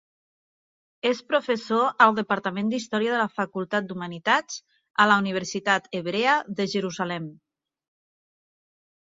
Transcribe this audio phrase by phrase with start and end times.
[1.09, 4.57] És professor al Departament d'Història de la Facultat d'Humanitats
[5.05, 7.31] a la Universitat Hebrea de Jerusalem.